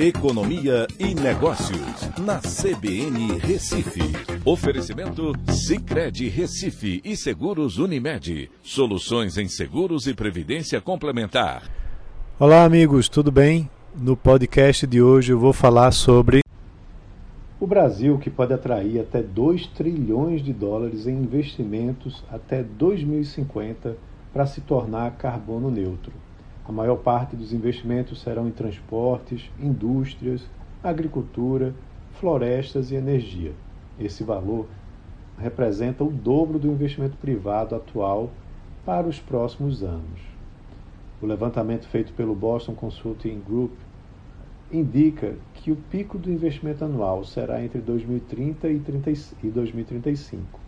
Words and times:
Economia 0.00 0.86
e 0.96 1.12
Negócios, 1.12 2.08
na 2.20 2.38
CBN 2.38 3.36
Recife. 3.40 3.98
Oferecimento 4.44 5.32
Cicred 5.50 6.28
Recife 6.28 7.00
e 7.04 7.16
Seguros 7.16 7.78
Unimed. 7.78 8.48
Soluções 8.62 9.36
em 9.36 9.48
seguros 9.48 10.06
e 10.06 10.14
previdência 10.14 10.80
complementar. 10.80 11.68
Olá, 12.38 12.62
amigos, 12.62 13.08
tudo 13.08 13.32
bem? 13.32 13.68
No 13.92 14.16
podcast 14.16 14.86
de 14.86 15.02
hoje 15.02 15.32
eu 15.32 15.38
vou 15.40 15.52
falar 15.52 15.90
sobre 15.90 16.42
o 17.58 17.66
Brasil, 17.66 18.18
que 18.18 18.30
pode 18.30 18.52
atrair 18.52 19.00
até 19.00 19.20
2 19.20 19.66
trilhões 19.66 20.44
de 20.44 20.52
dólares 20.52 21.08
em 21.08 21.14
investimentos 21.14 22.22
até 22.30 22.62
2050 22.62 23.96
para 24.32 24.46
se 24.46 24.60
tornar 24.60 25.16
carbono 25.16 25.72
neutro. 25.72 26.12
A 26.68 26.72
maior 26.72 26.96
parte 26.96 27.34
dos 27.34 27.54
investimentos 27.54 28.20
serão 28.20 28.46
em 28.46 28.50
transportes, 28.50 29.50
indústrias, 29.58 30.46
agricultura, 30.84 31.74
florestas 32.20 32.90
e 32.90 32.94
energia. 32.94 33.52
Esse 33.98 34.22
valor 34.22 34.66
representa 35.38 36.04
o 36.04 36.10
dobro 36.10 36.58
do 36.58 36.68
investimento 36.68 37.16
privado 37.16 37.74
atual 37.74 38.30
para 38.84 39.08
os 39.08 39.18
próximos 39.18 39.82
anos. 39.82 40.20
O 41.22 41.26
levantamento 41.26 41.88
feito 41.88 42.12
pelo 42.12 42.34
Boston 42.34 42.74
Consulting 42.74 43.40
Group 43.40 43.72
indica 44.70 45.36
que 45.54 45.72
o 45.72 45.76
pico 45.76 46.18
do 46.18 46.30
investimento 46.30 46.84
anual 46.84 47.24
será 47.24 47.64
entre 47.64 47.80
2030 47.80 48.68
e 48.68 49.48
2035. 49.48 50.60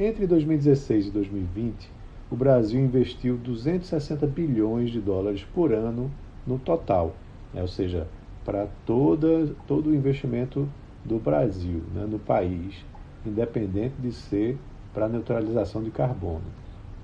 Entre 0.00 0.26
2016 0.26 1.08
e 1.08 1.10
2020, 1.10 1.97
o 2.30 2.36
Brasil 2.36 2.80
investiu 2.80 3.36
260 3.38 4.26
bilhões 4.26 4.90
de 4.90 5.00
dólares 5.00 5.44
por 5.54 5.72
ano 5.72 6.10
no 6.46 6.58
total, 6.58 7.14
né? 7.54 7.62
ou 7.62 7.68
seja, 7.68 8.06
para 8.44 8.66
todo 8.86 9.48
o 9.86 9.94
investimento 9.94 10.68
do 11.04 11.18
Brasil 11.18 11.82
né? 11.94 12.06
no 12.08 12.18
país, 12.18 12.84
independente 13.24 13.94
de 13.98 14.12
ser 14.12 14.58
para 14.92 15.08
neutralização 15.08 15.82
de 15.82 15.90
carbono. 15.90 16.44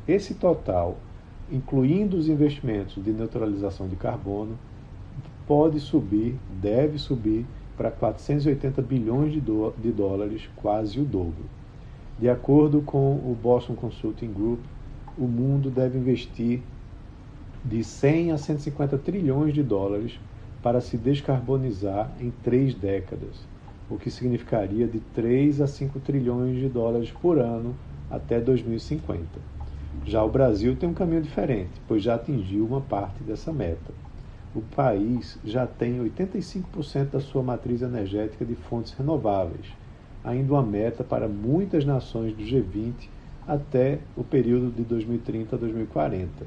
Esse 0.06 0.34
total, 0.34 0.98
incluindo 1.50 2.16
os 2.16 2.28
investimentos 2.28 3.02
de 3.02 3.10
neutralização 3.10 3.88
de 3.88 3.96
carbono, 3.96 4.58
pode 5.46 5.80
subir, 5.80 6.36
deve 6.60 6.98
subir 6.98 7.46
para 7.76 7.90
480 7.90 8.82
bilhões 8.82 9.32
de, 9.32 9.40
de 9.40 9.90
dólares, 9.90 10.48
quase 10.56 11.00
o 11.00 11.04
dobro. 11.04 11.44
De 12.18 12.28
acordo 12.28 12.80
com 12.82 13.14
o 13.14 13.36
Boston 13.42 13.74
Consulting 13.74 14.32
Group, 14.32 14.60
o 15.16 15.26
mundo 15.26 15.70
deve 15.70 15.98
investir 15.98 16.60
de 17.64 17.82
100 17.82 18.32
a 18.32 18.38
150 18.38 18.98
trilhões 18.98 19.54
de 19.54 19.62
dólares 19.62 20.18
para 20.62 20.80
se 20.80 20.96
descarbonizar 20.96 22.10
em 22.20 22.32
três 22.42 22.74
décadas, 22.74 23.46
o 23.88 23.96
que 23.96 24.10
significaria 24.10 24.86
de 24.86 25.00
3 25.14 25.60
a 25.60 25.66
5 25.66 26.00
trilhões 26.00 26.58
de 26.58 26.68
dólares 26.68 27.10
por 27.10 27.38
ano 27.38 27.74
até 28.10 28.40
2050. 28.40 29.24
Já 30.04 30.22
o 30.22 30.30
Brasil 30.30 30.76
tem 30.76 30.88
um 30.88 30.94
caminho 30.94 31.22
diferente, 31.22 31.80
pois 31.86 32.02
já 32.02 32.16
atingiu 32.16 32.66
uma 32.66 32.80
parte 32.80 33.22
dessa 33.22 33.52
meta. 33.52 33.92
O 34.54 34.60
país 34.60 35.38
já 35.44 35.66
tem 35.66 35.98
85% 35.98 37.10
da 37.10 37.20
sua 37.20 37.42
matriz 37.42 37.82
energética 37.82 38.44
de 38.44 38.54
fontes 38.54 38.92
renováveis, 38.92 39.66
ainda 40.22 40.52
uma 40.52 40.62
meta 40.62 41.02
para 41.02 41.28
muitas 41.28 41.84
nações 41.84 42.34
do 42.34 42.42
G20 42.42 43.08
até 43.46 43.98
o 44.16 44.24
período 44.24 44.70
de 44.70 44.82
2030 44.82 45.56
a 45.56 45.58
2040, 45.58 46.46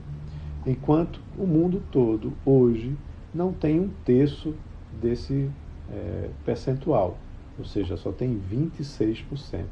enquanto 0.66 1.20
o 1.38 1.45
mundo 1.45 1.81
todo 1.92 2.34
hoje 2.45 2.95
não 3.34 3.54
tem 3.54 3.80
um 3.80 3.89
terço 4.04 4.56
desse 5.02 5.50
é, 5.92 6.30
percentual, 6.45 7.17
ou 7.58 7.66
seja, 7.66 7.98
só 7.98 8.12
tem 8.12 8.39
26%. 8.52 9.66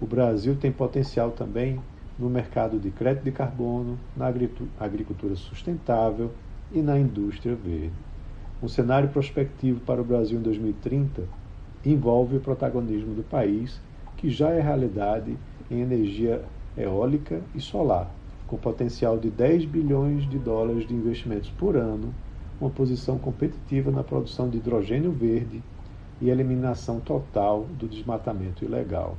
O 0.00 0.06
Brasil 0.06 0.56
tem 0.56 0.72
potencial 0.72 1.30
também 1.30 1.80
no 2.18 2.28
mercado 2.28 2.78
de 2.78 2.90
crédito 2.90 3.24
de 3.24 3.32
carbono, 3.32 3.98
na 4.16 4.26
agricultura 4.78 5.34
sustentável 5.36 6.30
e 6.72 6.80
na 6.82 6.98
indústria 6.98 7.54
verde. 7.54 7.92
Um 8.62 8.68
cenário 8.68 9.08
prospectivo 9.08 9.80
para 9.80 10.00
o 10.00 10.04
Brasil 10.04 10.38
em 10.38 10.42
2030 10.42 11.22
envolve 11.84 12.36
o 12.36 12.40
protagonismo 12.40 13.14
do 13.14 13.22
país, 13.22 13.80
que 14.20 14.28
já 14.28 14.50
é 14.50 14.60
realidade 14.60 15.34
em 15.70 15.80
energia 15.80 16.42
eólica 16.76 17.40
e 17.54 17.60
solar, 17.60 18.14
com 18.46 18.58
potencial 18.58 19.16
de 19.16 19.30
10 19.30 19.64
bilhões 19.64 20.28
de 20.28 20.38
dólares 20.38 20.86
de 20.86 20.92
investimentos 20.92 21.48
por 21.48 21.74
ano, 21.74 22.12
uma 22.60 22.68
posição 22.68 23.16
competitiva 23.18 23.90
na 23.90 24.04
produção 24.04 24.50
de 24.50 24.58
hidrogênio 24.58 25.10
verde 25.10 25.62
e 26.20 26.28
eliminação 26.28 27.00
total 27.00 27.64
do 27.78 27.88
desmatamento 27.88 28.62
ilegal. 28.62 29.16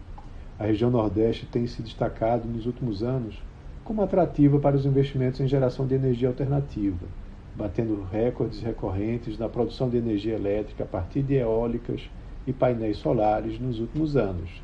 A 0.60 0.66
região 0.66 0.92
Nordeste 0.92 1.48
tem 1.48 1.66
se 1.66 1.82
destacado 1.82 2.48
nos 2.48 2.68
últimos 2.68 3.02
anos 3.02 3.42
como 3.84 4.04
atrativa 4.04 4.60
para 4.60 4.76
os 4.76 4.86
investimentos 4.86 5.42
em 5.42 5.48
geração 5.48 5.88
de 5.88 5.96
energia 5.96 6.28
alternativa, 6.28 7.08
batendo 7.56 8.04
recordes 8.12 8.62
recorrentes 8.62 9.40
na 9.40 9.50
produção 9.50 9.90
de 9.90 9.98
energia 9.98 10.36
elétrica 10.36 10.84
a 10.84 10.88
partir 10.88 11.24
de 11.24 11.34
eólicas 11.34 12.08
e 12.46 12.54
painéis 12.54 12.98
solares 12.98 13.60
nos 13.60 13.80
últimos 13.80 14.16
anos 14.16 14.62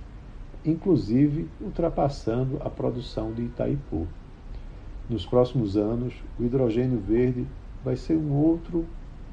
inclusive 0.66 1.48
ultrapassando 1.62 2.58
a 2.64 2.70
produção 2.70 3.32
de 3.32 3.44
Itaipu. 3.44 4.08
Nos 5.10 5.26
próximos 5.26 5.78
anos, 5.78 6.14
o 6.40 6.44
hidrogênio 6.44 7.00
verde 7.00 7.48
vai 7.84 7.96
ser 7.96 8.16
um 8.18 8.34
outro 8.34 8.86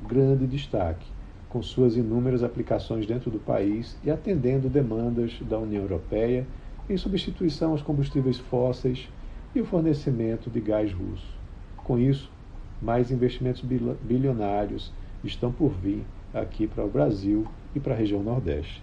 grande 0.07 0.47
destaque, 0.47 1.07
com 1.49 1.63
suas 1.63 1.97
inúmeras 1.97 2.43
aplicações 2.43 3.07
dentro 3.07 3.31
do 3.31 3.39
país 3.39 3.97
e 4.05 4.11
atendendo 4.11 4.69
demandas 4.69 5.39
da 5.41 5.59
União 5.59 5.83
Europeia 5.83 6.47
em 6.89 6.97
substituição 6.97 7.73
aos 7.73 7.83
combustíveis 7.83 8.39
fósseis 8.39 9.09
e 9.55 9.61
o 9.61 9.65
fornecimento 9.65 10.51
de 10.51 10.61
gás 10.61 10.93
russo. 10.93 11.35
Com 11.77 11.99
isso, 11.99 12.31
mais 12.81 13.11
investimentos 13.11 13.63
bilionários 14.03 14.93
estão 15.23 15.51
por 15.51 15.71
vir 15.71 16.05
aqui 16.33 16.67
para 16.67 16.85
o 16.85 16.91
Brasil 16.91 17.47
e 17.75 17.81
para 17.81 17.95
a 17.95 17.97
região 17.97 18.23
Nordeste. 18.23 18.83